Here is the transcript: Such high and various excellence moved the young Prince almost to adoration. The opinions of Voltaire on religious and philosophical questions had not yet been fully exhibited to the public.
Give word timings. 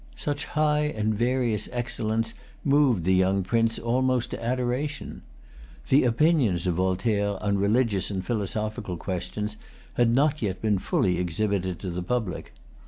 Such 0.15 0.45
high 0.45 0.85
and 0.85 1.13
various 1.13 1.69
excellence 1.71 2.33
moved 2.65 3.03
the 3.03 3.13
young 3.13 3.43
Prince 3.43 3.77
almost 3.77 4.31
to 4.31 4.43
adoration. 4.43 5.21
The 5.89 6.05
opinions 6.05 6.65
of 6.65 6.73
Voltaire 6.73 7.37
on 7.39 7.59
religious 7.59 8.09
and 8.09 8.25
philosophical 8.25 8.97
questions 8.97 9.57
had 9.93 10.09
not 10.09 10.41
yet 10.41 10.59
been 10.59 10.79
fully 10.79 11.19
exhibited 11.19 11.77
to 11.81 11.91
the 11.91 12.01
public. 12.01 12.51